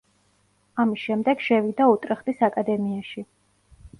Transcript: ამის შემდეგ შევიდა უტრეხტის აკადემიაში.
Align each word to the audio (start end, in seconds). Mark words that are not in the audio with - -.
ამის 0.83 1.03
შემდეგ 1.09 1.43
შევიდა 1.49 1.87
უტრეხტის 1.95 2.43
აკადემიაში. 2.49 3.27